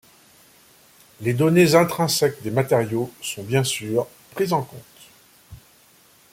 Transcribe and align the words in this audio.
Les 1.19 1.35
données 1.35 1.75
intrinsèques 1.75 2.41
des 2.41 2.49
matériaux 2.49 3.11
sont 3.21 3.43
bien 3.43 3.63
sur 3.63 4.07
prises 4.33 4.51
en 4.51 4.63
compte. 4.63 4.79